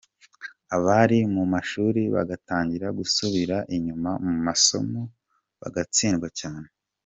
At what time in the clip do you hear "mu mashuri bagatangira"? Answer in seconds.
1.35-2.87